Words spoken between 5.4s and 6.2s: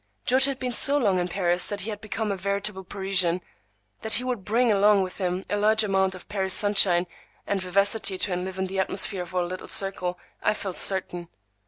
a large amount